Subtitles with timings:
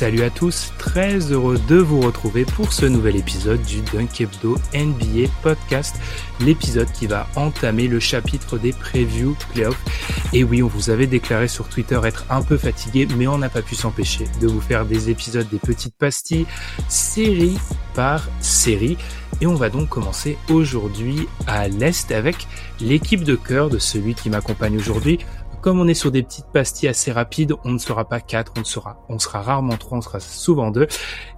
[0.00, 4.56] Salut à tous, très heureux de vous retrouver pour ce nouvel épisode du Dunk Hebdo
[4.72, 5.94] NBA Podcast,
[6.40, 9.84] l'épisode qui va entamer le chapitre des previews playoffs.
[10.32, 13.50] Et oui, on vous avait déclaré sur Twitter être un peu fatigué, mais on n'a
[13.50, 16.46] pas pu s'empêcher de vous faire des épisodes, des petites pastilles,
[16.88, 17.58] série
[17.94, 18.96] par série.
[19.42, 22.46] Et on va donc commencer aujourd'hui à l'Est avec
[22.80, 25.18] l'équipe de cœur de celui qui m'accompagne aujourd'hui,
[25.60, 28.64] comme on est sur des petites pastilles assez rapides, on ne sera pas quatre, on
[28.64, 30.86] sera, on sera rarement trois, on sera souvent deux.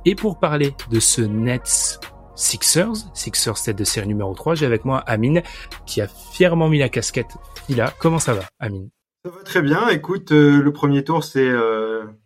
[0.04, 2.00] Et pour parler de ce Nets
[2.34, 5.42] Sixers, Sixers tête de série numéro 3, j'ai avec moi Amine
[5.86, 7.92] qui a fièrement mis la casquette Fila.
[7.98, 8.88] Comment ça va, Amine?
[9.24, 9.88] Ça va très bien.
[9.88, 11.81] Écoute, euh, le premier tour, c'est euh,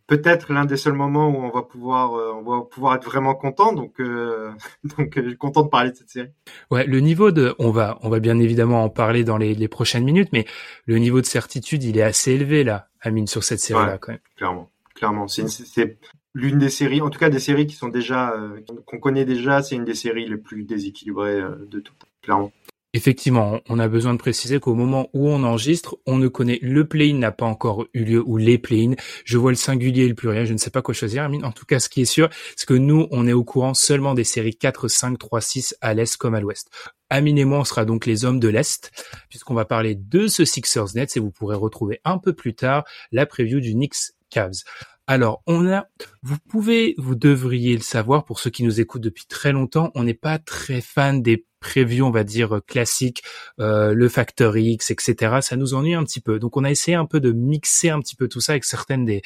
[0.06, 3.34] peut-être l'un des seuls moments où on va pouvoir, euh, on va pouvoir être vraiment
[3.34, 3.72] content.
[3.72, 4.52] Donc, euh,
[4.98, 6.28] donc, euh, content de parler de cette série.
[6.70, 9.68] Ouais, le niveau de, on va, on va bien évidemment en parler dans les, les
[9.68, 10.46] prochaines minutes, mais
[10.86, 13.98] le niveau de certitude, il est assez élevé là, Amine, sur cette série-là Ouais.
[14.00, 14.20] quand même.
[14.36, 15.28] Clairement, clairement.
[15.28, 15.98] C'est, c'est
[16.36, 19.62] l'une des séries, en tout cas des séries qui sont déjà, euh, qu'on connaît déjà.
[19.62, 21.96] C'est une des séries les plus déséquilibrées euh, de toutes.
[22.22, 22.52] Clairement.
[22.96, 26.88] Effectivement, on a besoin de préciser qu'au moment où on enregistre, on ne connaît le
[26.88, 28.94] play-in n'a pas encore eu lieu ou les play-in.
[29.26, 31.28] Je vois le singulier et le pluriel, je ne sais pas quoi choisir.
[31.42, 34.14] En tout cas, ce qui est sûr, c'est que nous, on est au courant seulement
[34.14, 36.70] des séries 4, 5, 3, 6 à l'est comme à l'ouest.
[37.10, 38.90] Amine et moi, on sera donc les hommes de l'est,
[39.28, 42.84] puisqu'on va parler de ce Sixers Nets et vous pourrez retrouver un peu plus tard
[43.12, 44.64] la preview du Knicks Cavs.
[45.08, 45.86] Alors, on a,
[46.22, 50.02] vous pouvez, vous devriez le savoir pour ceux qui nous écoutent depuis très longtemps, on
[50.02, 53.22] n'est pas très fan des previews, on va dire classiques,
[53.60, 55.38] euh, le Factor X, etc.
[55.42, 56.40] Ça nous ennuie un petit peu.
[56.40, 59.04] Donc, on a essayé un peu de mixer un petit peu tout ça avec certaines
[59.04, 59.22] des,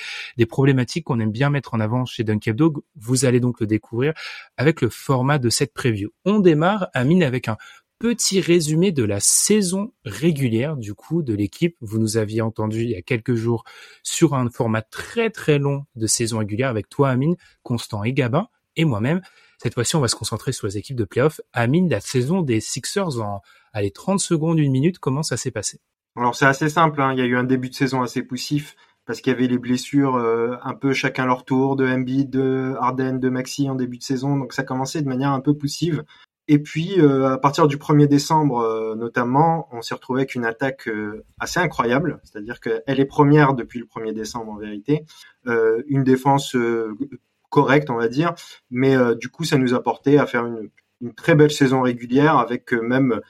[0.46, 2.80] problématiques qu'on aime bien mettre en avant chez Dunk Dog.
[2.96, 4.12] Vous allez donc le découvrir
[4.58, 6.10] avec le format de cette preview.
[6.26, 7.56] On démarre, Amine, avec un
[8.00, 11.76] petit résumé de la saison régulière du coup de l'équipe.
[11.82, 13.62] Vous nous aviez entendu il y a quelques jours
[14.02, 18.48] sur un format très très long de saison régulière avec toi Amine, Constant et Gabin
[18.74, 19.20] et moi-même.
[19.58, 21.42] Cette fois-ci, on va se concentrer sur les équipes de playoff.
[21.52, 23.42] Amine, la saison des Sixers en
[23.74, 25.78] allez 30 secondes, une minute, comment ça s'est passé?
[26.16, 27.02] Alors c'est assez simple.
[27.02, 27.12] Hein.
[27.12, 29.58] Il y a eu un début de saison assez poussif parce qu'il y avait les
[29.58, 33.98] blessures euh, un peu chacun leur tour de Embiid, de Harden, de Maxi en début
[33.98, 34.38] de saison.
[34.38, 36.02] Donc ça commençait de manière un peu poussive.
[36.52, 40.44] Et puis, euh, à partir du 1er décembre, euh, notamment, on s'est retrouvé avec une
[40.44, 42.18] attaque euh, assez incroyable.
[42.24, 45.06] C'est-à-dire qu'elle est première depuis le 1er décembre, en vérité.
[45.46, 46.56] Une défense
[47.50, 48.34] correcte, on va dire.
[48.68, 52.72] Mais du coup, ça nous a porté à faire une, très belle saison régulière avec
[52.72, 53.20] même,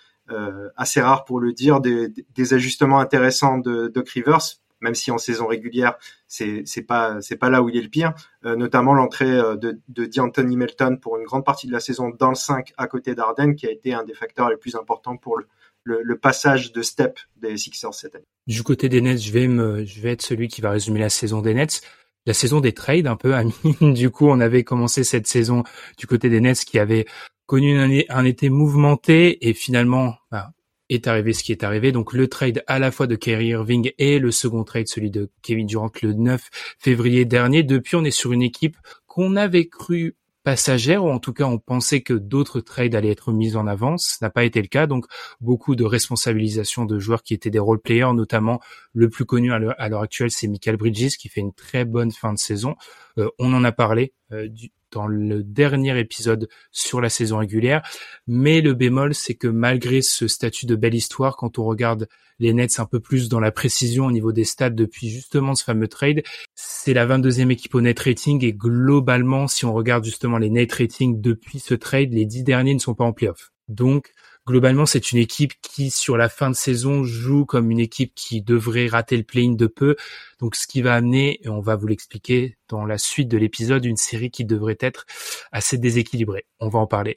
[0.77, 5.19] assez rare pour le dire, des, des ajustements intéressants de Doc Rivers, même si en
[5.19, 5.97] saison régulière,
[6.27, 8.15] c'est c'est pas c'est pas là où il est le pire.
[8.45, 12.11] Euh, notamment l'entrée euh, de, de D'Anthony Melton pour une grande partie de la saison
[12.11, 15.17] dans le 5 à côté d'Arden, qui a été un des facteurs les plus importants
[15.17, 15.47] pour le,
[15.85, 18.25] le, le passage de step des Sixers cette année.
[18.47, 21.11] Du côté des Nets, je vais me, je vais être celui qui va résumer la
[21.11, 21.83] saison des Nets.
[22.27, 23.95] La saison des trades, un peu, Amine.
[23.95, 25.65] Du coup, on avait commencé cette saison
[25.99, 27.07] du côté des Nets qui avait
[27.47, 30.53] connu un, un été mouvementé et finalement, bah,
[30.91, 31.93] est arrivé ce qui est arrivé.
[31.93, 35.31] Donc le trade à la fois de Kyrie Irving et le second trade, celui de
[35.43, 37.63] Kevin Durant le 9 février dernier.
[37.63, 41.59] Depuis, on est sur une équipe qu'on avait cru passagère, ou en tout cas on
[41.59, 43.99] pensait que d'autres trades allaient être mis en avant.
[43.99, 45.05] Ce n'a pas été le cas, donc
[45.41, 48.61] beaucoup de responsabilisation de joueurs qui étaient des role players, notamment
[48.95, 52.33] le plus connu à l'heure actuelle, c'est Michael Bridges qui fait une très bonne fin
[52.33, 52.77] de saison.
[53.19, 57.83] Euh, on en a parlé euh, du, dans le dernier épisode sur la saison régulière.
[58.27, 62.09] Mais le bémol, c'est que malgré ce statut de belle histoire, quand on regarde
[62.39, 65.63] les Nets un peu plus dans la précision au niveau des stats depuis justement ce
[65.63, 66.23] fameux trade,
[66.55, 70.73] c'est la 22e équipe au net rating et globalement, si on regarde justement les net
[70.73, 73.53] ratings depuis ce trade, les dix derniers ne sont pas en playoff.
[73.69, 74.13] Donc,
[74.47, 78.43] globalement, c'est une équipe qui, sur la fin de saison, joue comme une équipe qui
[78.43, 79.97] devrait rater le play-in de peu.
[80.41, 83.85] Donc, ce qui va amener, et on va vous l'expliquer dans la suite de l'épisode,
[83.85, 85.07] une série qui devrait être
[85.53, 86.47] assez déséquilibrée.
[86.59, 87.17] On va en parler.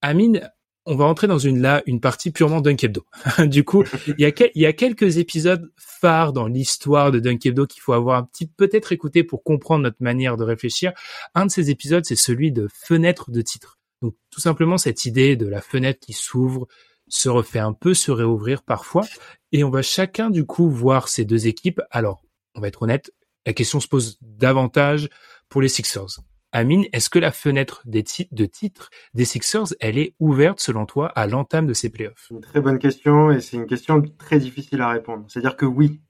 [0.00, 0.50] Amine,
[0.84, 3.04] on va entrer dans une là une partie purement Dunkebdo.
[3.46, 8.18] du coup, il y a quelques épisodes phares dans l'histoire de Dunkebdo qu'il faut avoir
[8.18, 10.92] un petit peut-être écouté pour comprendre notre manière de réfléchir.
[11.34, 13.78] Un de ces épisodes, c'est celui de fenêtre de titre.
[14.02, 16.66] Donc tout simplement cette idée de la fenêtre qui s'ouvre,
[17.08, 19.06] se refait un peu, se réouvrir parfois,
[19.52, 21.80] et on va chacun du coup voir ces deux équipes.
[21.90, 22.22] Alors,
[22.54, 23.12] on va être honnête,
[23.46, 25.08] la question se pose davantage
[25.48, 26.20] pour les Sixers.
[26.52, 31.26] Amine, est-ce que la fenêtre de titre des Sixers, elle est ouverte selon toi à
[31.26, 32.28] l'entame de ces playoffs?
[32.30, 35.24] Une très bonne question et c'est une question très difficile à répondre.
[35.28, 36.02] C'est-à-dire que oui,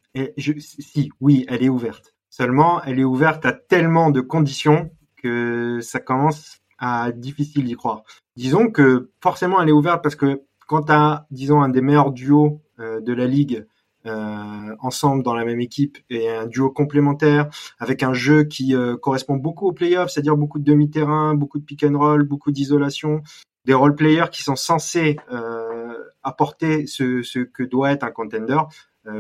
[0.58, 2.14] si, oui, elle est ouverte.
[2.28, 4.90] Seulement, elle est ouverte à tellement de conditions
[5.22, 6.61] que ça commence
[7.14, 8.02] difficile d'y croire.
[8.36, 12.12] Disons que forcément elle est ouverte parce que quand tu as, disons, un des meilleurs
[12.12, 13.66] duos euh, de la ligue
[14.04, 17.48] euh, ensemble dans la même équipe et un duo complémentaire
[17.78, 21.64] avec un jeu qui euh, correspond beaucoup aux playoffs, c'est-à-dire beaucoup de demi-terrain, beaucoup de
[21.64, 23.22] pick and roll, beaucoup d'isolation,
[23.64, 25.94] des role players qui sont censés euh,
[26.24, 28.58] apporter ce, ce, que doit être un contender.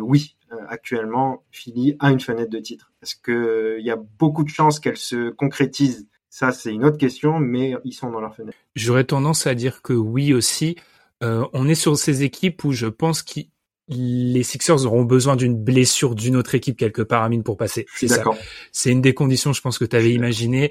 [0.00, 0.36] oui,
[0.68, 2.92] actuellement, Philly a une fenêtre de titre.
[3.02, 6.96] Est-ce que il y a beaucoup de chances qu'elle se concrétise Ça, c'est une autre
[6.96, 8.56] question, mais ils sont dans leur fenêtre.
[8.74, 10.76] J'aurais tendance à dire que oui aussi.
[11.20, 13.48] on est sur ces équipes où je pense qu'ils
[13.88, 17.86] les Sixers auront besoin d'une blessure d'une autre équipe quelque part, Amine, pour passer.
[17.94, 18.22] C'est ça.
[18.70, 20.70] C'est une des conditions, je pense, que tu avais imaginé.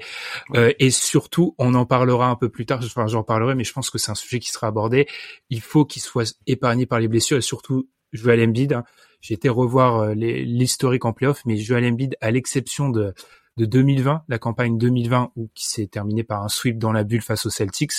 [0.54, 2.80] Euh, et surtout, on en parlera un peu plus tard.
[2.84, 5.06] Enfin, j'en parlerai, mais je pense que c'est un sujet qui sera abordé.
[5.50, 8.72] Il faut qu'il soit épargné par les blessures et surtout Joel Embiid.
[8.72, 8.84] Hein.
[9.20, 13.14] J'ai été revoir euh, l'historique en playoff, mais Joel Embiid, à l'exception de,
[13.56, 17.22] de 2020, la campagne 2020, où qui s'est terminée par un sweep dans la bulle
[17.22, 17.92] face aux Celtics,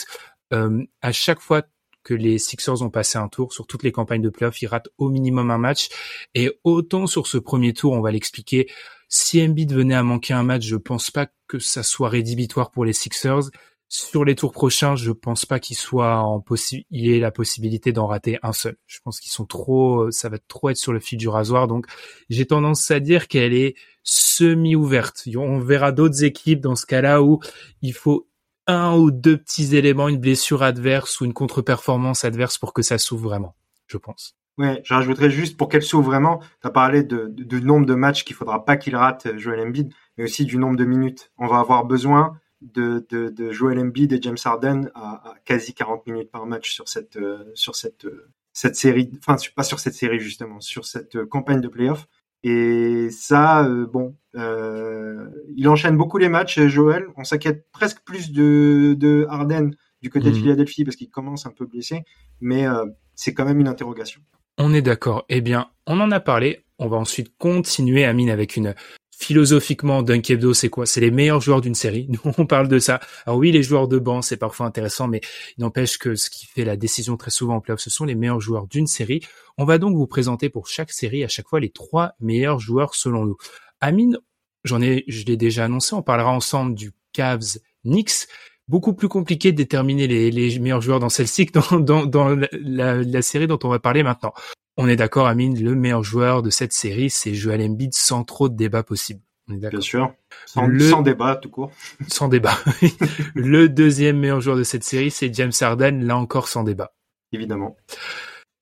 [0.53, 1.63] euh, à chaque fois
[2.03, 4.89] que les Sixers ont passé un tour sur toutes les campagnes de playoffs, ils ratent
[4.97, 5.89] au minimum un match.
[6.35, 8.69] Et autant sur ce premier tour, on va l'expliquer,
[9.07, 12.83] si Embiid venait à manquer un match, je pense pas que ça soit rédhibitoire pour
[12.83, 13.51] les Sixers.
[13.87, 16.43] Sur les tours prochains, je pense pas qu'il soit en
[16.89, 18.75] il ait la possibilité d'en rater un seul.
[18.87, 21.67] Je pense qu'ils sont trop, ça va trop être sur le fil du rasoir.
[21.67, 21.85] Donc,
[22.27, 25.27] j'ai tendance à dire qu'elle est semi-ouverte.
[25.35, 27.39] On verra d'autres équipes dans ce cas-là où
[27.81, 28.27] il faut
[28.67, 32.97] un ou deux petits éléments, une blessure adverse ou une contre-performance adverse pour que ça
[32.97, 33.55] s'ouvre vraiment,
[33.87, 34.35] je pense.
[34.57, 37.95] Ouais, je rajouterais juste pour qu'elle s'ouvre vraiment, tu as parlé de, de, nombre de
[37.95, 41.31] matchs qu'il faudra pas qu'il rate euh, Joel Embiid, mais aussi du nombre de minutes.
[41.39, 46.05] On va avoir besoin de, de, de Joel Embiid et James Harden à, quasi 40
[46.05, 49.95] minutes par match sur cette euh, sur cette euh, cette série, enfin pas sur cette
[49.95, 52.07] série justement, sur cette campagne de playoff.
[52.43, 57.05] Et ça, euh, bon, euh, il enchaîne beaucoup les matchs, Joël.
[57.15, 60.41] On s'inquiète presque plus de, de Harden du côté de mhm.
[60.41, 62.03] Philadelphie parce qu'il commence un peu blessé,
[62.41, 62.85] mais euh,
[63.15, 64.21] c'est quand même une interrogation.
[64.57, 65.23] On est d'accord.
[65.29, 66.65] Eh bien, on en a parlé.
[66.79, 68.75] On va ensuite continuer, Amine, avec une
[69.23, 70.85] philosophiquement, Dunkebdo, c'est quoi?
[70.85, 72.07] C'est les meilleurs joueurs d'une série.
[72.09, 72.99] Nous, on parle de ça.
[73.25, 75.21] Alors oui, les joueurs de banc, c'est parfois intéressant, mais
[75.57, 78.15] il n'empêche que ce qui fait la décision très souvent en playoff, ce sont les
[78.15, 79.21] meilleurs joueurs d'une série.
[79.57, 82.95] On va donc vous présenter pour chaque série à chaque fois les trois meilleurs joueurs
[82.95, 83.37] selon nous.
[83.81, 84.19] Amine,
[84.63, 88.27] j'en ai, je l'ai déjà annoncé, on parlera ensemble du Cavs Knicks.
[88.67, 93.59] Beaucoup plus compliqué de déterminer les, meilleurs joueurs dans celle-ci que dans, la, série dont
[93.63, 94.33] on va parler maintenant.
[94.75, 98.49] On est d'accord, Amine, le meilleur joueur de cette série, c'est Joel Embiid sans trop
[98.49, 99.21] de débat possible.
[99.47, 100.13] Bien sûr.
[100.45, 101.71] Sans, débat, tout court.
[102.07, 102.57] Sans débat.
[103.35, 106.93] le deuxième meilleur joueur de cette série, c'est James Harden, là encore sans débat.
[107.33, 107.75] Évidemment.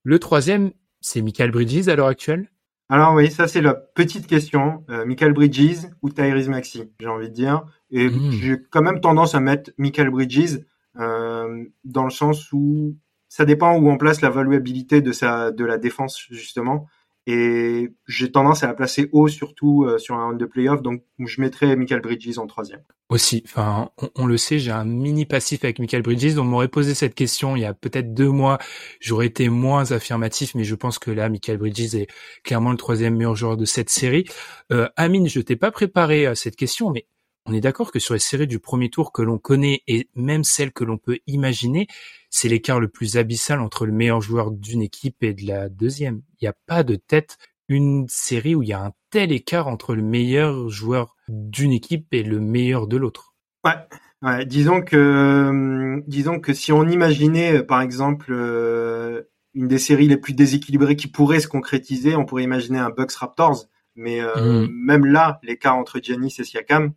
[0.03, 2.49] Le troisième, c'est Michael Bridges à l'heure actuelle.
[2.89, 4.83] Alors oui, ça c'est la petite question.
[4.89, 7.63] Euh, Michael Bridges ou Tyrese Maxi, j'ai envie de dire.
[7.89, 8.31] Et hmm.
[8.31, 10.59] j'ai quand même tendance à mettre Michael Bridges
[10.99, 12.97] euh, dans le sens où
[13.31, 16.87] ça dépend où on place la valuabilité de sa de la défense justement.
[17.27, 20.81] Et j'ai tendance à la placer haut, surtout euh, sur un round de playoff.
[20.81, 22.81] Donc, je mettrais Michael Bridges en troisième.
[23.09, 26.37] Aussi, enfin, on, le sait, j'ai un mini passif avec Michael Bridges.
[26.37, 28.57] On m'aurait posé cette question il y a peut-être deux mois.
[28.99, 32.07] J'aurais été moins affirmatif, mais je pense que là, Michael Bridges est
[32.43, 34.25] clairement le troisième meilleur joueur de cette série.
[34.73, 37.05] Euh, Amine, je t'ai pas préparé à cette question, mais
[37.45, 40.43] on est d'accord que sur les séries du premier tour que l'on connaît et même
[40.43, 41.87] celles que l'on peut imaginer,
[42.29, 46.21] c'est l'écart le plus abyssal entre le meilleur joueur d'une équipe et de la deuxième.
[46.39, 49.67] Il n'y a pas de tête une série où il y a un tel écart
[49.67, 53.33] entre le meilleur joueur d'une équipe et le meilleur de l'autre.
[53.63, 53.73] Ouais.
[54.21, 59.23] Ouais, disons que euh, disons que si on imaginait euh, par exemple euh,
[59.55, 63.13] une des séries les plus déséquilibrées qui pourrait se concrétiser, on pourrait imaginer un Bucks
[63.13, 64.67] Raptors, mais mmh.
[64.71, 66.93] même là, l'écart entre Giannis et Siakam,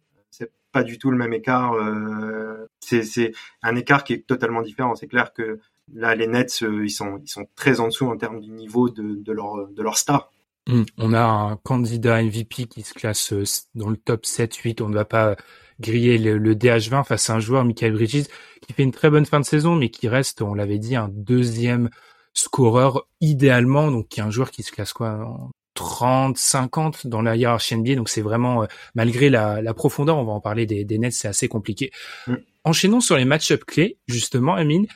[0.73, 1.75] pas du tout le même écart.
[1.75, 4.95] Euh, c'est un écart qui est totalement différent.
[4.95, 5.61] C'est clair que
[5.95, 7.23] là, les Nets, euh, ils sont
[7.55, 10.31] très en dessous en termes du niveau de, leur star.
[10.69, 14.83] Hum, on a un candidat MVP qui se classe euh, dans le top 7-8.
[14.83, 15.37] On ne va pas
[15.81, 18.27] griller le, DH20 face à un joueur, Michael Bridges,
[18.63, 21.09] qui fait une très bonne fin de saison, mais qui reste, on l'avait dit, un
[21.09, 21.91] deuxième
[22.33, 27.37] scoreur idéalement, donc qui est un joueur qui se classe quoi 30, 50 dans la
[27.37, 30.99] hiérarchie NBA, donc c'est vraiment, euh, malgré la, profondeur, on va en parler des, des
[30.99, 31.91] Nets, c'est assez compliqué.
[32.27, 32.35] Mm.
[32.65, 34.87] Enchaînons sur les match-up clés, justement, Amine.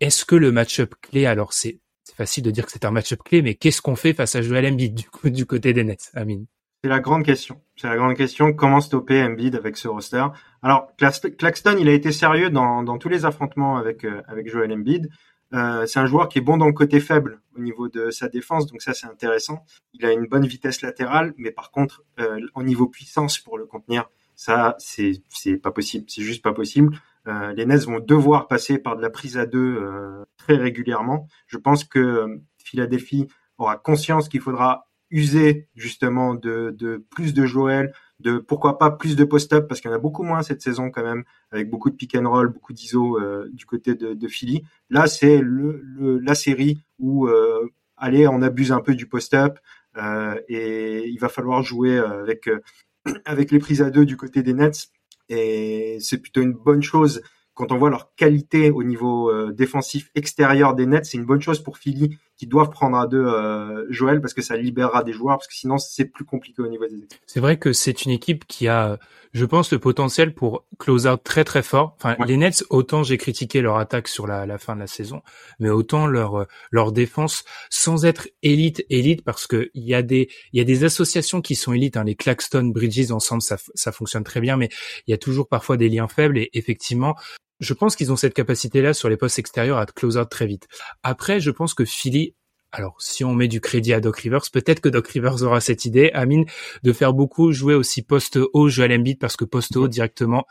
[0.00, 1.78] Est-ce que le match-up clé, alors c'est
[2.16, 4.66] facile de dire que c'est un match-up clé, mais qu'est-ce qu'on fait face à Joel
[4.66, 6.46] Embiid du, du côté des Nets, Amine?
[6.82, 7.60] C'est la grande question.
[7.76, 8.52] C'est la grande question.
[8.52, 10.24] Comment stopper Embiid avec ce roster?
[10.62, 14.72] Alors, Claxton, il a été sérieux dans, dans tous les affrontements avec euh, avec Joel
[14.72, 15.08] Embiid.
[15.54, 18.28] Euh, c'est un joueur qui est bon dans le côté faible au niveau de sa
[18.28, 19.64] défense, donc ça c'est intéressant.
[19.94, 23.64] Il a une bonne vitesse latérale, mais par contre, euh, au niveau puissance pour le
[23.64, 26.98] contenir, ça c'est c'est pas possible, c'est juste pas possible.
[27.26, 31.26] Euh, les Nets vont devoir passer par de la prise à deux euh, très régulièrement.
[31.46, 33.26] Je pense que euh, Philadelphie
[33.58, 39.16] aura conscience qu'il faudra user justement de, de plus de Joël, de pourquoi pas plus
[39.16, 41.90] de post-up parce qu'il y en a beaucoup moins cette saison quand même avec beaucoup
[41.90, 44.64] de pick and roll, beaucoup d'ISO euh, du côté de, de Philly.
[44.90, 49.58] Là, c'est le, le, la série où euh, allez, on abuse un peu du post-up
[49.96, 52.48] euh, et il va falloir jouer avec
[53.24, 54.88] avec les prises à deux du côté des Nets
[55.28, 57.22] et c'est plutôt une bonne chose
[57.58, 61.42] quand on voit leur qualité au niveau euh, défensif extérieur des nets, c'est une bonne
[61.42, 65.12] chose pour Philly qui doivent prendre à deux euh, Joël parce que ça libérera des
[65.12, 67.20] joueurs parce que sinon c'est plus compliqué au niveau des équipes.
[67.26, 68.98] C'est vrai que c'est une équipe qui a,
[69.32, 71.96] je pense, le potentiel pour close out très très fort.
[71.96, 75.20] Enfin, les Nets, autant j'ai critiqué leur attaque sur la, la, fin de la saison,
[75.58, 80.30] mais autant leur leur défense sans être élite élite parce que il y a des
[80.52, 81.96] il y a des associations qui sont élites.
[81.96, 84.68] Hein, les Claxton Bridges ensemble ça ça fonctionne très bien, mais
[85.08, 87.16] il y a toujours parfois des liens faibles et effectivement
[87.60, 90.68] je pense qu'ils ont cette capacité-là sur les postes extérieurs à close out très vite.
[91.02, 92.34] Après, je pense que Philly
[92.70, 95.86] alors, si on met du crédit à Doc Rivers, peut-être que Doc Rivers aura cette
[95.86, 96.44] idée, Amine,
[96.82, 100.44] de faire beaucoup jouer aussi poste haut Joel Embiid parce que poste haut directement,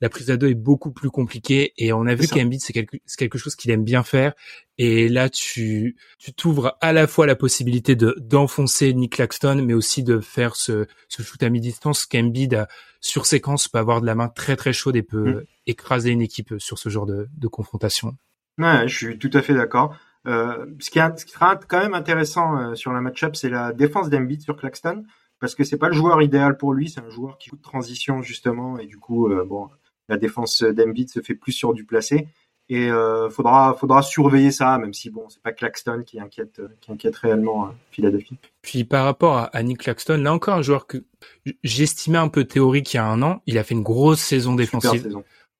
[0.00, 2.96] la prise à deux est beaucoup plus compliquée et on a vu qu'Embiid c'est quelque,
[3.18, 4.32] quelque chose qu'il aime bien faire
[4.78, 9.74] et là tu tu t'ouvres à la fois la possibilité de d'enfoncer Nick Claxton mais
[9.74, 12.66] aussi de faire ce, ce shoot à mi-distance qu'Embiid
[13.00, 15.44] sur séquence peut avoir de la main très très chaude et peut mm.
[15.66, 18.16] écraser une équipe sur ce genre de, de confrontation.
[18.58, 19.96] Ouais, je suis tout à fait d'accord.
[20.26, 23.72] Euh, ce, qui ce qui sera quand même intéressant euh, sur la match-up, c'est la
[23.72, 25.04] défense d'Embiid sur Claxton,
[25.40, 27.62] parce que c'est pas le joueur idéal pour lui, c'est un joueur qui joue de
[27.62, 29.70] transition justement, et du coup, euh, bon,
[30.10, 32.28] la défense d'Embiid se fait plus sur du placé.
[32.68, 36.92] Et euh, faudra faudra surveiller ça, même si bon, c'est pas Claxton qui inquiète qui
[36.92, 38.36] inquiète réellement hein, Philadelphie.
[38.62, 41.04] Puis par rapport à, à, Nick Claxton, là encore un joueur que
[41.64, 44.54] j'estimais un peu théorique il y a un an, il a fait une grosse saison
[44.54, 45.08] défensive.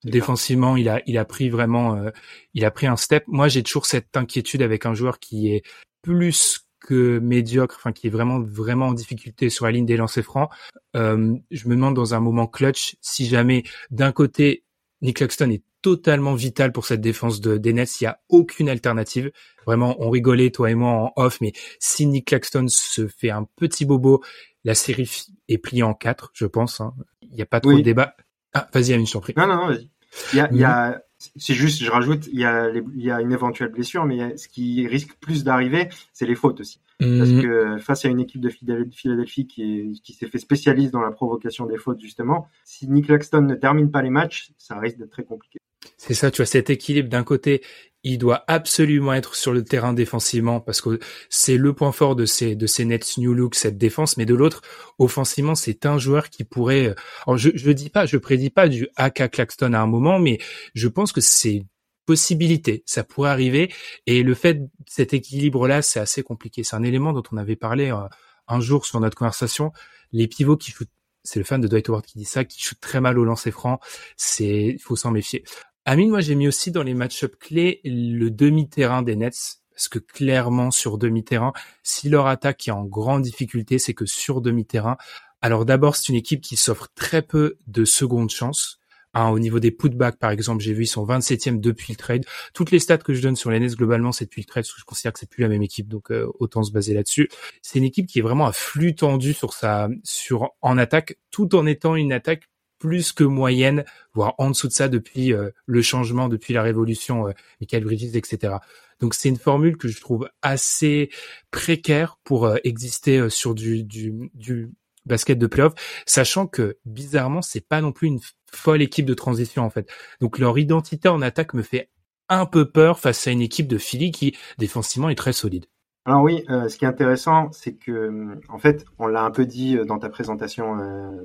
[0.04, 2.11] Défensivement, il a il a pris vraiment euh,
[2.54, 3.25] il a pris un step.
[3.26, 5.62] Moi, j'ai toujours cette inquiétude avec un joueur qui est
[6.02, 10.25] plus que médiocre, enfin qui est vraiment vraiment en difficulté sur la ligne des lancers
[10.25, 10.50] francs.
[10.96, 14.64] Euh, je me demande dans un moment clutch si jamais d'un côté
[15.02, 18.00] Nick Claxton est totalement vital pour cette défense de, des Nets.
[18.00, 19.30] Il n'y a aucune alternative.
[19.66, 23.46] Vraiment, on rigolait, toi et moi, en off, mais si Nick Claxton se fait un
[23.56, 24.22] petit bobo,
[24.64, 25.10] la série
[25.49, 26.80] est pliée en quatre, je pense.
[26.80, 26.94] Hein.
[27.22, 28.14] Il n'y a pas trop de débat.
[28.52, 29.37] Ah, vas-y, une surprise.
[29.37, 29.90] Non, non, non, vas-y.
[30.32, 31.02] Il y a, il y a
[31.36, 34.48] c'est juste, je rajoute, il y a, il y a une éventuelle blessure, mais ce
[34.48, 36.80] qui risque plus d'arriver, c'est les fautes aussi.
[36.98, 37.42] Parce mhm.
[37.42, 41.78] que face à une équipe de Philadelphie qui s'est fait spécialiste dans la provocation des
[41.78, 45.58] fautes, justement, si Nick Laxton ne termine pas les matchs, ça risque d'être très compliqué.
[45.96, 47.62] C'est ça, tu vois, cet équilibre d'un côté,
[48.02, 52.25] il doit absolument être sur le terrain défensivement parce que c'est le point fort de
[52.25, 54.62] ces Nets New Look cette défense, mais de l'autre,
[54.99, 56.88] offensivement, c'est un joueur qui pourrait.
[56.88, 56.94] Euh,
[57.26, 60.38] alors je je dis pas, je prédis pas du AK Claxton à un moment, mais
[60.75, 61.66] je pense que c'est
[62.06, 63.72] possibilité, ça pourrait arriver.
[64.06, 66.64] Et le fait cet équilibre là, c'est assez compliqué.
[66.64, 68.08] C'est un élément dont on avait parlé euh,
[68.49, 69.72] un jour sur notre conversation.
[70.12, 70.88] Les pivots qui shootent
[71.22, 73.50] c'est le fan de Dwight Howard qui dit ça, qui shootent très mal au lancer
[73.50, 73.78] franc.
[74.16, 75.44] C'est, il faut s'en méfier.
[75.90, 79.59] Amine, moi j'ai mis aussi dans les match-up clés le demi-terrain des Nets.
[79.73, 84.40] Parce que clairement sur demi-terrain, si leur attaque est en grande difficulté, c'est que sur
[84.40, 84.99] demi-terrain,
[85.42, 88.78] alors d'abord c'est une équipe qui s'offre très peu de secondes chances.
[89.14, 92.25] Hein, au niveau des putbacks, par exemple, j'ai vu ils sont 27e depuis le trade.
[92.54, 94.73] Toutes les stats que je donne sur les Nets globalement, c'est depuis le trade, parce
[94.73, 97.28] que je considère que c'est plus la même équipe, donc euh, autant se baser là-dessus.
[97.62, 101.56] C'est une équipe qui est vraiment à flux tendu sur sa, sur en attaque, tout
[101.56, 102.49] en étant une attaque
[102.80, 103.84] plus que moyenne,
[104.14, 108.16] voire en dessous de ça depuis euh, le changement, depuis la révolution, euh, Michael Bridges,
[108.16, 108.54] etc.
[109.00, 111.10] Donc c'est une formule que je trouve assez
[111.50, 114.70] précaire pour euh, exister euh, sur du, du, du
[115.06, 115.72] basket de playoff,
[116.06, 118.20] sachant que bizarrement c'est pas non plus une
[118.52, 119.90] folle équipe de transition en fait.
[120.20, 121.90] Donc leur identité en attaque me fait
[122.28, 125.66] un peu peur face à une équipe de Philly qui défensivement est très solide.
[126.04, 129.44] Alors oui, euh, ce qui est intéressant, c'est que, en fait, on l'a un peu
[129.44, 130.76] dit dans ta présentation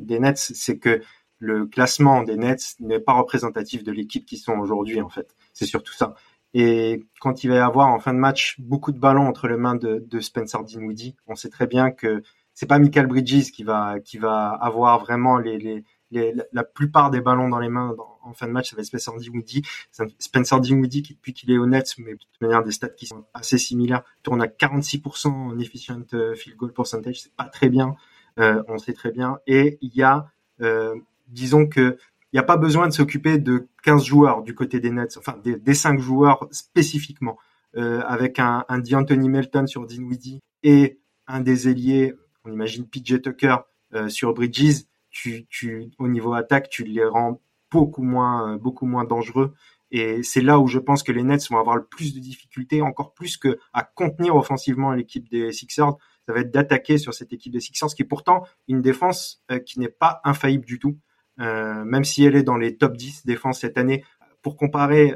[0.01, 1.01] des Nets, c'est que
[1.45, 5.35] le classement des Nets n'est pas représentatif de l'équipe qui sont aujourd'hui, en fait.
[5.53, 6.15] C'est surtout ça.
[6.53, 9.57] Et quand il va y avoir en fin de match beaucoup de ballons entre les
[9.57, 12.23] mains de, de Spencer Dinwiddie, on sait très bien que
[12.53, 17.59] c'est pas Michael Bridges qui va qui va avoir vraiment la plupart des ballons dans
[17.59, 18.69] les mains en fin de match.
[18.69, 19.63] Ça va être Spencer Dinwiddie.
[20.17, 23.57] Spencer Dinwiddie qui depuis qu'il est honnête, mais de manière des stats qui sont assez
[23.57, 27.21] similaires, tourne à 46% en efficient euh, field goal percentage.
[27.21, 27.95] C'est pas très bien.
[28.39, 29.39] Euh, on sait très bien.
[29.47, 30.95] Et il y a, euh,
[31.27, 31.97] disons que
[32.33, 35.39] il n'y a pas besoin de s'occuper de 15 joueurs du côté des Nets, enfin
[35.41, 37.37] des, des 5 joueurs spécifiquement,
[37.77, 42.13] euh, avec un, un D'Anthony Melton sur Dinwiddie et un des ailiers
[42.45, 43.57] on imagine PJ Tucker
[43.93, 47.41] euh, sur Bridges, tu, tu, au niveau attaque, tu les rends
[47.71, 49.53] beaucoup moins, euh, beaucoup moins dangereux.
[49.91, 52.81] Et c'est là où je pense que les Nets vont avoir le plus de difficultés,
[52.81, 55.93] encore plus que à contenir offensivement l'équipe des Sixers.
[56.25, 59.79] Ça va être d'attaquer sur cette équipe des Sixers, qui est pourtant une défense qui
[59.79, 60.97] n'est pas infaillible du tout,
[61.37, 64.03] même si elle est dans les top 10 défenses cette année.
[64.41, 65.13] Pour comparer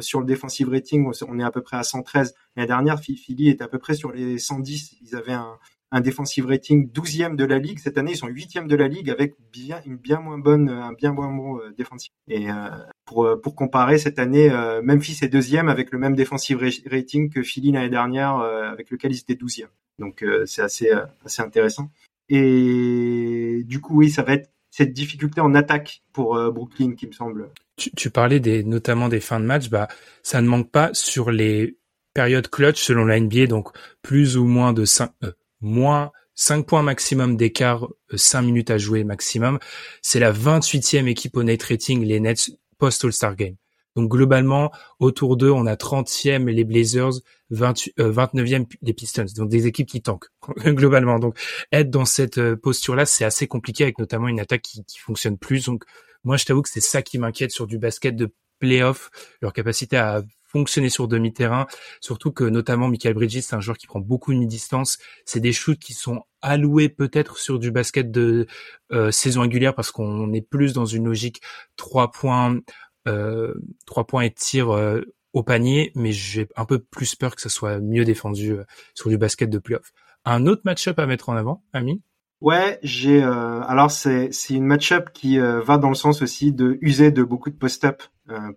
[0.00, 2.34] sur le defensive rating, on est à peu près à 113.
[2.56, 4.96] L'année dernière, Philly est à peu près sur les 110.
[5.02, 5.58] Ils avaient un,
[5.92, 7.78] un defensive rating 12e de la ligue.
[7.78, 10.92] Cette année, ils sont 8e de la ligue avec bien une bien moins bonne, un
[10.92, 12.10] bien moins bon euh, défensif.
[12.28, 12.68] Et euh,
[13.04, 17.30] pour euh, pour comparer cette année, euh, Memphis est deuxième avec le même defensive rating
[17.30, 19.66] que Philly l'année dernière, avec lequel ils étaient 12e.
[19.98, 20.90] Donc c'est assez
[21.24, 21.90] assez intéressant.
[22.28, 27.12] Et du coup, oui, ça va être cette difficulté en attaque pour Brooklyn qui me
[27.12, 27.50] semble.
[27.76, 29.88] Tu, tu, parlais des notamment des fins de match, bah
[30.22, 31.76] ça ne manque pas sur les
[32.14, 33.68] périodes clutch selon la NBA, donc
[34.02, 35.10] plus ou moins de 5,
[35.60, 39.58] moins 5 points maximum d'écart, 5 euh, minutes à jouer maximum.
[40.00, 43.56] C'est la 28e équipe au net rating, les Nets post All-Star Game.
[43.96, 47.20] Donc globalement, autour d'eux, on a 30e les Blazers,
[47.50, 49.26] 29e euh, les Pistons.
[49.36, 50.28] Donc des équipes qui tankent
[50.64, 51.18] globalement.
[51.18, 51.38] Donc
[51.72, 55.38] être dans cette euh, posture-là, c'est assez compliqué avec notamment une attaque qui, qui fonctionne
[55.38, 55.66] plus.
[55.66, 55.84] Donc
[56.24, 59.96] moi, je t'avoue que c'est ça qui m'inquiète sur du basket de playoff, leur capacité
[59.96, 61.66] à fonctionner sur demi-terrain,
[62.00, 64.98] surtout que notamment Michael Bridges, c'est un joueur qui prend beaucoup de mi-distance.
[65.24, 68.46] C'est des shoots qui sont alloués peut-être sur du basket de
[68.90, 71.40] euh, saison régulière parce qu'on est plus dans une logique
[71.76, 72.58] trois points,
[73.86, 77.48] trois points et tir euh, au panier, mais j'ai un peu plus peur que ça
[77.48, 79.92] soit mieux défendu euh, sur du basket de playoff.
[80.24, 82.02] Un autre match-up à mettre en avant, Ami?
[82.40, 87.10] Ouais, j'ai alors c'est c'est une match-up qui va dans le sens aussi de user
[87.10, 88.02] de beaucoup de post-up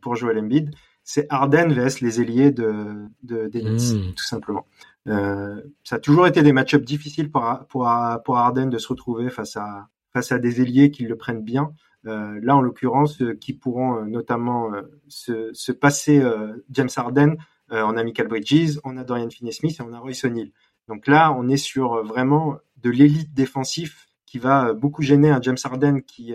[0.01, 4.13] pour Joel Embiid c'est Arden vs les ailiers de, de des Nets, hmm.
[4.15, 4.65] tout simplement.
[5.08, 7.91] Euh, ça a toujours été des match-ups difficiles pour, pour,
[8.23, 11.73] pour Arden de se retrouver face à, face à des ailiers qui le prennent bien.
[12.05, 14.71] Euh, là, en l'occurrence, euh, qui pourront euh, notamment
[15.07, 16.21] se, se, passer
[16.69, 17.37] James Arden.
[17.69, 20.51] on a Michael Bridges, on a Dorian Finney-Smith et on a Royce O'Neal.
[20.87, 25.57] Donc là, on est sur vraiment de l'élite défensif qui va beaucoup gêner un James
[25.63, 26.33] Harden qui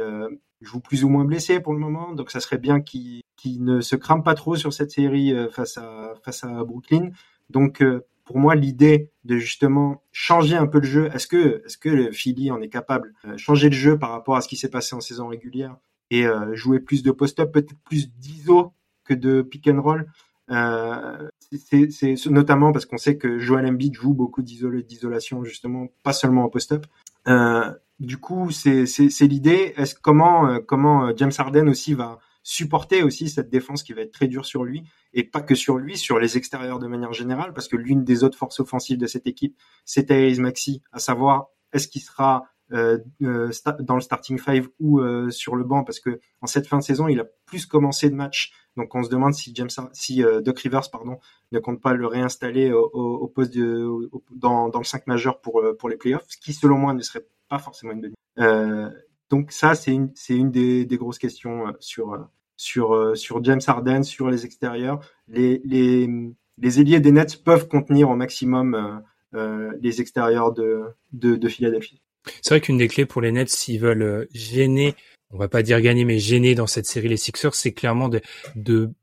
[0.61, 2.14] joue plus ou moins blessé pour le moment.
[2.14, 5.76] Donc ça serait bien qu'il qui ne se crame pas trop sur cette série face
[5.78, 7.11] à face à Brooklyn.
[7.50, 7.85] Donc
[8.29, 12.51] pour moi l'idée de justement changer un peu le jeu, est-ce que est-ce que Philly
[12.51, 15.01] en est capable euh, changer le jeu par rapport à ce qui s'est passé en
[15.01, 15.79] saison régulière
[16.11, 18.73] et jouer plus de post-up, peut-être plus d'ISO
[19.05, 20.07] que de pick and roll?
[20.51, 26.45] Euh, c'est notamment parce qu'on sait que Joel Embiid joue beaucoup d'isolation justement, pas seulement
[26.45, 26.87] en post-up.
[27.29, 28.87] Euh, du coup, c'est
[29.23, 29.75] l'idée.
[29.77, 34.27] Est-ce comment comment James Harden aussi va supporter aussi cette défense qui va être très
[34.27, 34.83] dure sur lui
[35.13, 38.25] et pas que sur lui, sur les extérieurs de manière générale, parce que l'une des
[38.25, 42.97] autres forces offensives de cette équipe, c'est Tyrese Maxi, à savoir est-ce qu'il sera euh,
[43.21, 46.79] euh dans le starting five ou euh, sur le banc, parce que en cette fin
[46.79, 50.23] de saison, il a plus commencé de matchs, donc on se demande si James, si
[50.43, 51.19] Doc Rivers, pardon,
[51.53, 55.91] ne compte pas le réinstaller au, poste de, dans, dans le 5 majeur pour pour
[55.91, 58.93] les playoffs, ce qui selon moi ne serait pas forcément une bonne
[59.31, 62.17] donc ça, c'est une, une des, des, grosses questions sur
[62.59, 65.01] sur, euh, sur James Harden, sur les extérieurs.
[65.29, 66.11] Les, les,
[66.59, 71.49] les ailiers des Nets peuvent contenir au maximum euh, euh, les extérieurs de, de, de
[71.49, 72.03] Philadelphie.
[72.42, 74.94] C'est vrai qu'une des clés pour les Nets, s'ils veulent gêner,
[75.31, 78.21] on va pas dire gagner, mais gêner dans cette série les Sixers, c'est clairement de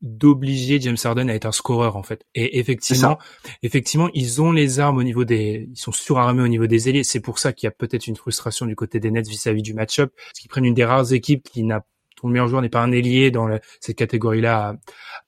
[0.02, 2.26] d'obliger James Harden à être un scoreur en fait.
[2.36, 3.18] Et effectivement,
[3.64, 7.04] effectivement, ils ont les armes au niveau des, ils sont surarmés au niveau des ailiers.
[7.04, 9.64] C'est pour ça qu'il y a peut-être une frustration du côté des Nets vis-à-vis -vis
[9.64, 12.70] du match-up, parce qu'ils prennent une des rares équipes qui n'a ton meilleur joueur n'est
[12.70, 13.48] pas un ailier dans
[13.80, 14.76] cette catégorie-là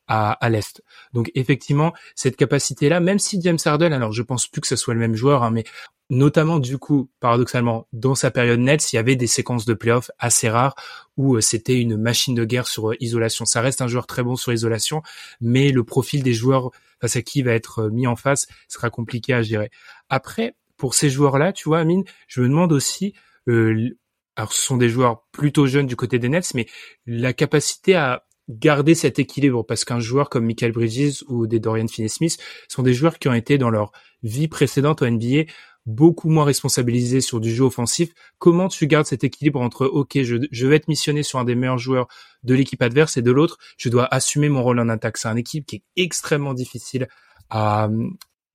[0.07, 0.81] à, à l'est.
[1.13, 4.93] Donc effectivement, cette capacité-là, même si James Harden, alors je pense plus que ce soit
[4.93, 5.65] le même joueur, hein, mais
[6.09, 10.11] notamment du coup, paradoxalement, dans sa période nette, il y avait des séquences de playoffs
[10.19, 10.75] assez rares
[11.17, 13.45] où euh, c'était une machine de guerre sur euh, isolation.
[13.45, 15.01] Ça reste un joueur très bon sur isolation,
[15.41, 16.71] mais le profil des joueurs
[17.01, 19.69] face à qui va être euh, mis en face sera compliqué à gérer.
[20.09, 23.13] Après, pour ces joueurs-là, tu vois, Amine, je me demande aussi,
[24.37, 26.67] alors ce sont des joueurs plutôt jeunes du côté des Nets, mais
[27.07, 31.87] la capacité à garder cet équilibre parce qu'un joueur comme Michael Bridges ou des Dorian
[31.87, 32.37] Finney-Smith
[32.69, 33.91] sont des joueurs qui ont été dans leur
[34.23, 35.51] vie précédente au NBA
[35.85, 38.13] beaucoup moins responsabilisés sur du jeu offensif.
[38.37, 41.77] Comment tu gardes cet équilibre entre OK, je, vais être missionné sur un des meilleurs
[41.77, 42.07] joueurs
[42.43, 45.17] de l'équipe adverse et de l'autre, je dois assumer mon rôle en attaque.
[45.17, 47.07] C'est une équipe qui est extrêmement difficile
[47.49, 47.89] à,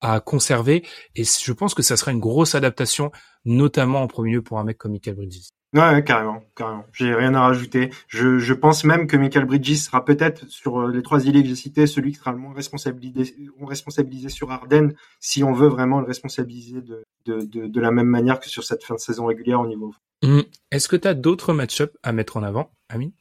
[0.00, 3.10] à conserver et je pense que ça sera une grosse adaptation,
[3.44, 5.48] notamment en premier lieu pour un mec comme Michael Bridges.
[5.74, 6.84] Ouais, carrément, carrément.
[6.92, 7.90] J'ai rien à rajouter.
[8.06, 11.48] Je, je pense même que Michael Bridges sera peut-être sur euh, les trois idées que
[11.48, 16.00] j'ai citées celui qui sera le moins responsabilisé, responsabilisé sur Arden si on veut vraiment
[16.00, 19.24] le responsabiliser de, de, de, de, la même manière que sur cette fin de saison
[19.24, 19.94] régulière au niveau.
[20.22, 20.40] Mmh.
[20.70, 23.12] Est-ce que tu as d'autres match-ups à mettre en avant, Amine?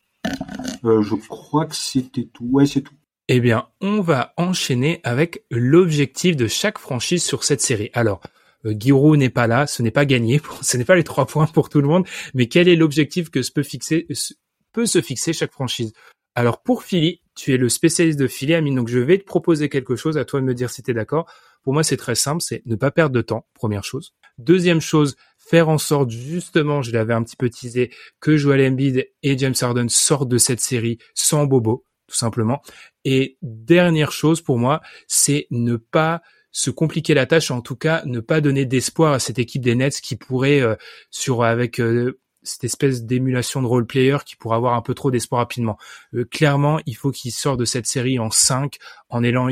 [0.84, 2.48] Euh, Je crois que c'était tout.
[2.52, 2.96] Ouais, c'est tout.
[3.30, 7.90] Eh bien, on va enchaîner avec l'objectif de chaque franchise sur cette série.
[7.94, 8.22] Alors,
[8.66, 11.70] Giroud n'est pas là, ce n'est pas gagné, ce n'est pas les trois points pour
[11.70, 14.08] tout le monde, mais quel est l'objectif que se peut fixer,
[14.72, 15.94] peut se fixer chaque franchise?
[16.34, 19.68] Alors pour Philly, tu es le spécialiste de Philly, Amine, donc je vais te proposer
[19.68, 21.30] quelque chose, à toi de me dire si tu es d'accord.
[21.64, 24.14] Pour moi, c'est très simple, c'est ne pas perdre de temps, première chose.
[24.38, 29.10] Deuxième chose, faire en sorte justement, je l'avais un petit peu teasé, que Joel Embiid
[29.24, 32.62] et James Harden sortent de cette série sans bobo, tout simplement.
[33.04, 36.22] Et dernière chose pour moi, c'est ne pas
[36.52, 39.76] se compliquer la tâche, en tout cas ne pas donner d'espoir à cette équipe des
[39.76, 40.76] Nets qui pourrait, euh,
[41.10, 45.12] sur avec euh, cette espèce d'émulation de role player qui pourrait avoir un peu trop
[45.12, 45.78] d'espoir rapidement.
[46.14, 48.78] Euh, clairement, il faut qu'ils sortent de cette série en 5
[49.10, 49.48] en ayant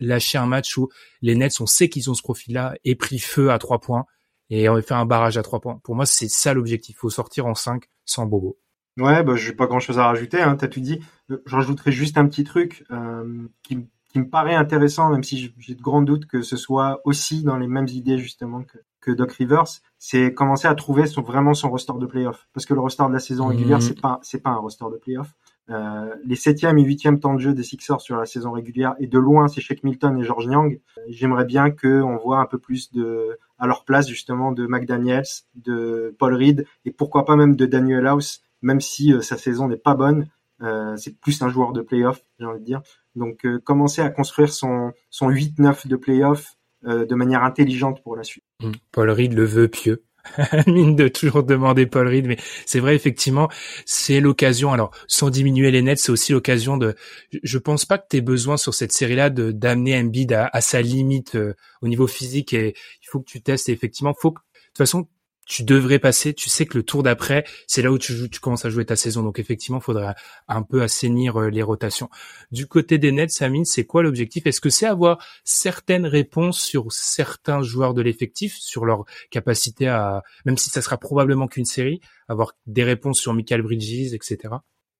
[0.00, 0.88] lâché un match où
[1.20, 4.06] les Nets, on sait qu'ils ont ce profil-là, et pris feu à 3 points
[4.50, 5.80] et on fait un barrage à 3 points.
[5.82, 6.96] Pour moi, c'est ça l'objectif.
[6.96, 8.58] Il faut sortir en 5 sans bobo.
[8.98, 10.42] Ouais, bah, j'ai pas grand chose à rajouter.
[10.42, 10.56] Hein.
[10.56, 11.00] T'as tout dit.
[11.30, 13.78] Je rajouterais juste un petit truc euh, qui,
[14.12, 17.56] qui me paraît intéressant, même si j'ai de grands doutes que ce soit aussi dans
[17.56, 19.64] les mêmes idées justement que, que Doc Rivers,
[19.98, 22.46] c'est commencer à trouver son, vraiment son roster de playoff.
[22.52, 23.82] Parce que le roster de la saison régulière, mmh.
[23.82, 25.34] c'est pas c'est pas un roster de playoff.
[25.70, 29.06] Euh, les septième et huitième temps de jeu des Sixers sur la saison régulière et
[29.06, 30.80] de loin c'est Shake Milton et George Young.
[31.08, 35.24] J'aimerais bien que on voit un peu plus de à leur place justement de McDaniels,
[35.54, 39.68] de Paul Reed et pourquoi pas même de Daniel House, même si euh, sa saison
[39.68, 40.28] n'est pas bonne.
[40.62, 42.82] Euh, c'est plus un joueur de playoff, j'ai envie de dire.
[43.14, 48.16] Donc euh, commencer à construire son, son 8-9 de playoff euh, de manière intelligente pour
[48.16, 48.44] la suite.
[48.60, 48.72] Mmh.
[48.90, 50.04] Paul Reed le veut pieux.
[50.66, 53.48] Mine de toujours demander Paul Reed, mais c'est vrai effectivement,
[53.86, 54.72] c'est l'occasion.
[54.72, 56.94] Alors, sans diminuer les nets, c'est aussi l'occasion de.
[57.42, 60.60] Je pense pas que tu aies besoin sur cette série-là de d'amener Embiid à, à
[60.60, 63.68] sa limite euh, au niveau physique et il faut que tu testes.
[63.68, 65.08] Et effectivement, faut que de toute façon
[65.46, 66.34] tu devrais passer.
[66.34, 68.96] Tu sais que le tour d'après, c'est là où tu, tu commences à jouer ta
[68.96, 69.22] saison.
[69.22, 70.14] Donc effectivement, il faudra
[70.48, 72.08] un peu assainir euh, les rotations.
[72.50, 74.46] Du côté des Nets, Samine, c'est quoi l'objectif?
[74.46, 80.22] Est-ce que c'est avoir certaines réponses sur certains joueurs de l'effectif, sur leur capacité à,
[80.44, 84.54] même si ça sera probablement qu'une série, avoir des réponses sur Michael Bridges, etc.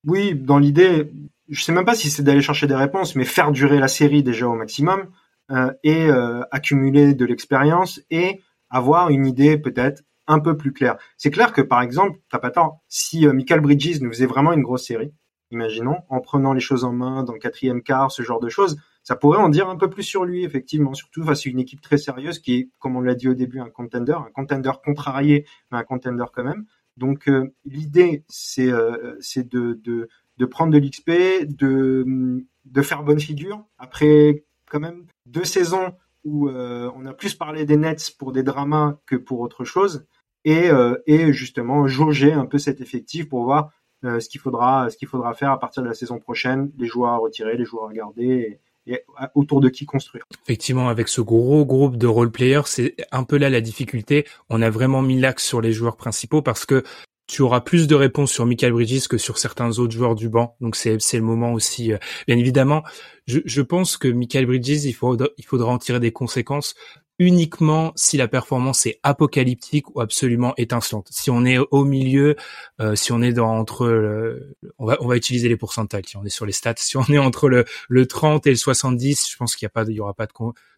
[0.05, 1.11] Oui, dans l'idée,
[1.49, 4.21] je sais même pas si c'est d'aller chercher des réponses, mais faire durer la série
[4.21, 5.07] déjà au maximum
[5.51, 10.97] euh, et euh, accumuler de l'expérience et avoir une idée peut-être un peu plus clair.
[11.17, 14.53] C'est clair que par exemple, t'as pas tort, si euh, Michael Bridges nous faisait vraiment
[14.53, 15.13] une grosse série,
[15.51, 18.77] imaginons, en prenant les choses en main dans le quatrième quart, ce genre de choses,
[19.03, 21.81] ça pourrait en dire un peu plus sur lui, effectivement, surtout face à une équipe
[21.81, 25.45] très sérieuse qui est, comme on l'a dit au début, un contender, un contender contrarié,
[25.71, 26.65] mais un contender quand même.
[26.97, 31.11] Donc euh, l'idée, c'est euh, de, de, de prendre de l'XP,
[31.47, 33.65] de, de faire bonne figure.
[33.77, 38.43] Après quand même deux saisons où euh, on a plus parlé des Nets pour des
[38.43, 40.05] dramas que pour autre chose,
[40.45, 43.71] et, euh, et justement jauger un peu cet effectif pour voir
[44.03, 46.87] euh, ce qu'il faudra, ce qu'il faudra faire à partir de la saison prochaine, les
[46.87, 48.59] joueurs à retirer, les joueurs à garder.
[48.85, 48.99] Et,
[49.33, 50.25] autour de qui construire.
[50.43, 54.25] Effectivement, avec ce gros groupe de role players, c'est un peu là la difficulté.
[54.49, 56.83] On a vraiment mis l'axe sur les joueurs principaux parce que
[57.27, 60.55] tu auras plus de réponses sur Michael Bridges que sur certains autres joueurs du banc.
[60.61, 61.93] Donc c'est le moment aussi.
[61.93, 62.83] Euh, bien évidemment,
[63.27, 65.29] je, pense que Michael Bridges, il faudra,
[65.67, 66.75] en tirer des conséquences
[67.19, 71.07] uniquement si la performance est apocalyptique ou absolument étincelante.
[71.11, 72.35] Si on est au milieu,
[72.81, 74.41] euh, si on est dans entre,
[74.79, 76.05] on va utiliser les pourcentages.
[76.07, 78.55] Si on est sur les stats, si on est entre le le 30 et le
[78.55, 80.33] 70, je pense qu'il y a pas, il y aura pas de,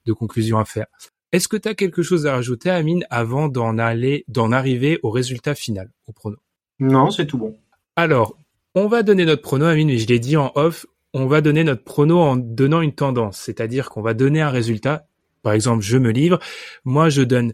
[0.05, 0.87] de conclusion à faire.
[1.31, 5.09] Est-ce que tu as quelque chose à rajouter, Amine, avant d'en aller, d'en arriver au
[5.09, 6.37] résultat final, au prono?
[6.79, 7.57] Non, c'est tout bon.
[7.95, 8.37] Alors,
[8.73, 11.63] on va donner notre prono, Amine, mais je l'ai dit en off, on va donner
[11.63, 15.07] notre prono en donnant une tendance, c'est-à-dire qu'on va donner un résultat.
[15.43, 16.39] Par exemple, je me livre.
[16.83, 17.53] Moi, je donne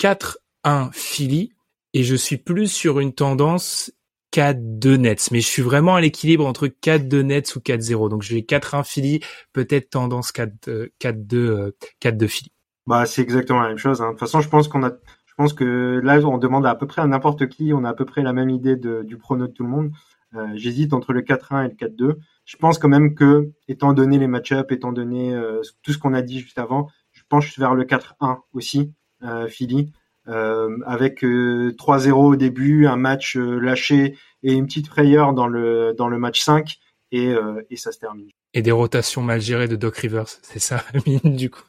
[0.00, 1.52] 4-1 Philly
[1.92, 3.92] et je suis plus sur une tendance
[4.32, 5.30] 4-2 Nets.
[5.32, 8.08] Mais je suis vraiment à l'équilibre entre 4-2 Nets ou 4-0.
[8.08, 9.20] Donc, j'ai 4-1 Philly,
[9.52, 12.52] peut-être tendance 4-2 4-2 4-2 Philly.
[12.86, 14.02] Bah, c'est exactement la même chose.
[14.02, 14.06] Hein.
[14.06, 16.86] De toute façon, je pense qu'on a, je pense que là, on demande à, peu
[16.86, 19.46] près à n'importe qui, on a à peu près la même idée de, du prono
[19.46, 19.90] de tout le monde.
[20.36, 22.16] Euh, J'hésite entre le 4-1 et le 4-2.
[22.44, 26.14] Je pense quand même que, étant donné les match-ups, étant donné euh, tout ce qu'on
[26.14, 28.92] a dit juste avant, je penche vers le 4-1 aussi,
[29.22, 29.90] euh, Philly.
[30.26, 36.08] Euh, avec 3-0 au début, un match lâché et une petite frayeur dans le dans
[36.08, 36.78] le match 5
[37.12, 37.34] et,
[37.68, 38.30] et ça se termine.
[38.54, 40.82] Et des rotations mal gérées de Doc Rivers, c'est ça,
[41.24, 41.64] du coup?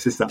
[0.00, 0.26] C'est ça.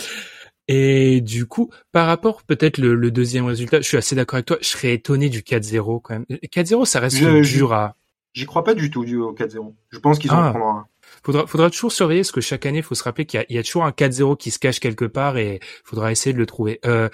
[0.67, 4.57] Et du coup, par rapport peut-être le, deuxième résultat, je suis assez d'accord avec toi,
[4.61, 6.25] je serais étonné du 4-0 quand même.
[6.29, 7.95] 4-0, ça reste dur à...
[8.33, 9.73] J'y crois pas du tout du au 4-0.
[9.89, 10.49] Je pense qu'ils en ah.
[10.51, 10.87] prendront un.
[11.23, 13.57] Faudra, faudra toujours surveiller parce que chaque année, il faut se rappeler qu'il y, y,
[13.57, 16.79] a toujours un 4-0 qui se cache quelque part et faudra essayer de le trouver.
[16.85, 17.09] Euh,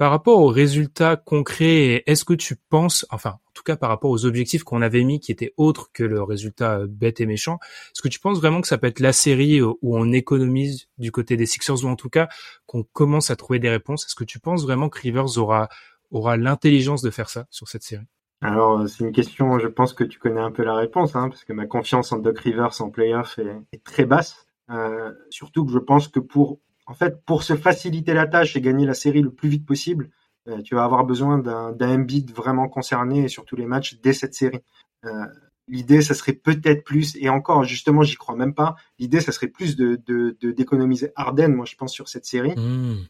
[0.00, 4.10] par rapport aux résultats concrets, est-ce que tu penses, enfin, en tout cas par rapport
[4.10, 7.58] aux objectifs qu'on avait mis qui étaient autres que le résultat euh, bête et méchant,
[7.62, 11.12] est-ce que tu penses vraiment que ça peut être la série où on économise du
[11.12, 12.28] côté des Sixers ou en tout cas
[12.64, 14.06] qu'on commence à trouver des réponses?
[14.06, 15.68] Est-ce que tu penses vraiment que Rivers aura
[16.10, 18.06] aura l'intelligence de faire ça sur cette série?
[18.40, 21.44] Alors, c'est une question, je pense que tu connais un peu la réponse, hein, parce
[21.44, 24.46] que ma confiance en Doc Rivers en playoff est, très basse.
[24.70, 26.58] Euh, surtout que je pense que pour
[26.90, 30.10] en fait, pour se faciliter la tâche et gagner la série le plus vite possible,
[30.48, 34.34] euh, tu vas avoir besoin d'un Embiid vraiment concerné sur tous les matchs dès cette
[34.34, 34.58] série.
[35.04, 35.26] Euh,
[35.68, 38.74] l'idée, ça serait peut-être plus, et encore, justement, j'y crois même pas.
[38.98, 40.02] L'idée, ça serait plus de
[40.42, 43.06] d'économiser Arden, moi, je pense, sur cette série, mmh.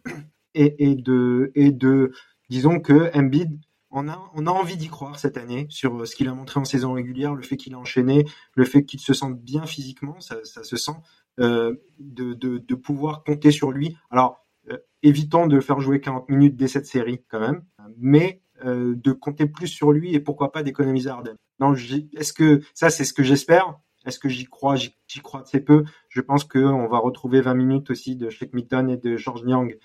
[0.57, 2.13] et, de et de
[2.51, 3.59] disons que Embiid,
[3.91, 6.65] on a on a envie d'y croire cette année sur ce qu'il a montré en
[6.65, 8.25] saison régulière, le fait qu'il a enchaîné,
[8.55, 10.97] le fait qu'il se sente bien physiquement, ça, ça se sent.
[11.39, 13.97] Euh, de, de, de, pouvoir compter sur lui.
[14.11, 17.65] Alors, euh, évitons de faire jouer 40 minutes dès cette série quand même,
[17.97, 21.37] mais euh, de compter plus sur lui et pourquoi pas d'économiser Arden.
[21.59, 24.77] Non, est-ce que ça c'est ce que j'espère Est-ce que j'y crois?
[24.77, 25.85] J'y crois assez peu.
[26.11, 29.71] Je pense qu'on va retrouver 20 minutes aussi de Sheikh Mitton et de George Niang
[29.71, 29.77] euh,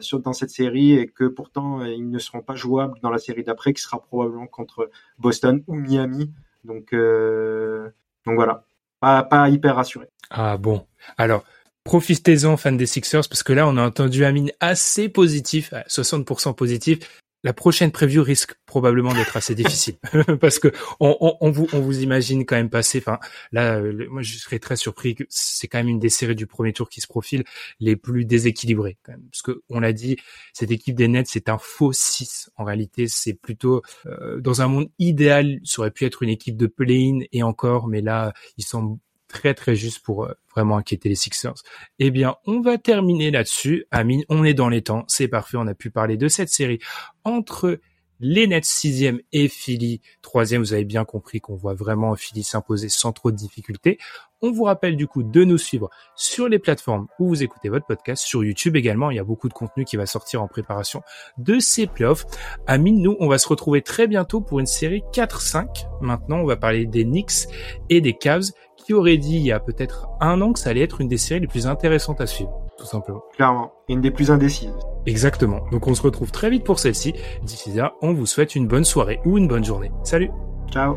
[0.00, 3.44] sur, dans cette série et que pourtant ils ne seront pas jouables dans la série
[3.44, 6.32] d'après qui sera probablement contre Boston ou Miami.
[6.64, 7.90] Donc, euh,
[8.24, 8.64] donc voilà
[9.00, 10.08] pas, hyper rassuré.
[10.30, 10.86] Ah bon.
[11.16, 11.44] Alors,
[11.84, 16.54] profitez-en, fans des Sixers, parce que là, on a entendu un mine assez positif, 60%
[16.54, 19.94] positif la prochaine preview risque probablement d'être assez difficile
[20.40, 22.98] parce que on, vous imagine quand même passer.
[22.98, 23.20] Enfin
[23.52, 23.80] là,
[24.10, 26.88] moi je serais très surpris que c'est quand même une des séries du premier tour
[26.88, 27.44] qui se profile
[27.78, 30.16] les plus déséquilibrées parce que on l'a dit,
[30.52, 33.06] cette équipe des Nets c'est un faux 6 en réalité.
[33.06, 37.20] C'est plutôt euh, dans un monde idéal, ça aurait pu être une équipe de play-in
[37.30, 41.54] et encore, mais là ils sont très très juste pour euh, vraiment inquiéter les Sixers.
[41.98, 43.86] Eh bien, on va terminer là-dessus.
[43.90, 46.78] Amine, on est dans les temps, c'est parfait, on a pu parler de cette série
[47.24, 47.78] entre
[48.20, 50.58] les Nets 6e et Philly 3e.
[50.58, 53.98] Vous avez bien compris qu'on voit vraiment Philly s'imposer sans trop de difficultés.
[54.42, 57.86] On vous rappelle du coup de nous suivre sur les plateformes où vous écoutez votre
[57.86, 59.10] podcast, sur YouTube également.
[59.10, 61.02] Il y a beaucoup de contenu qui va sortir en préparation
[61.38, 62.26] de ces playoffs.
[62.66, 65.86] Amine, nous, on va se retrouver très bientôt pour une série 4-5.
[66.02, 67.48] Maintenant, on va parler des Knicks
[67.88, 68.50] et des Cavs
[68.86, 71.16] qui aurait dit il y a peut-être un an que ça allait être une des
[71.16, 73.22] séries les plus intéressantes à suivre, tout simplement.
[73.34, 74.72] Clairement, une des plus indécises.
[75.06, 75.60] Exactement.
[75.72, 77.12] Donc on se retrouve très vite pour celle-ci.
[77.42, 79.90] D'ici là, on vous souhaite une bonne soirée ou une bonne journée.
[80.04, 80.30] Salut
[80.70, 80.96] Ciao